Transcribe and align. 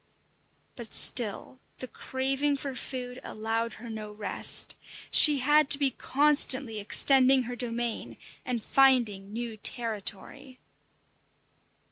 But 0.75 0.95
still 0.95 1.59
the 1.77 1.87
craving 1.87 2.57
for 2.57 2.73
food 2.73 3.19
allowed 3.23 3.73
her 3.73 3.87
no 3.87 4.11
rest. 4.11 4.75
She 5.11 5.37
had 5.37 5.69
to 5.69 5.77
be 5.77 5.91
constantly 5.91 6.79
extending 6.79 7.43
her 7.43 7.55
domain 7.55 8.17
and 8.43 8.63
finding 8.63 9.31
new 9.31 9.57
territory. 9.57 10.57